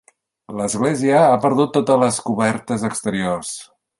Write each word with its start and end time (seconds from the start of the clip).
L'església 0.59 1.19
ha 1.25 1.35
perdut 1.43 1.77
del 1.77 1.85
tot 1.91 2.03
les 2.05 2.19
cobertes 2.31 2.89
exteriors. 2.93 3.55